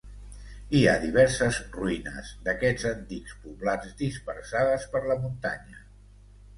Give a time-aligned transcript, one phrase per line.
[0.79, 5.89] Hi ha diverses ruïnes d'aquests antics poblats dispersades per la muntanya.